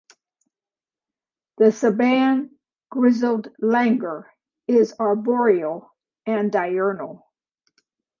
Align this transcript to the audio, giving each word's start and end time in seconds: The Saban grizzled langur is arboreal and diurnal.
The 1.59 1.65
Saban 1.65 2.49
grizzled 2.89 3.49
langur 3.61 4.25
is 4.67 4.95
arboreal 4.99 5.93
and 6.25 6.51
diurnal. 6.51 7.27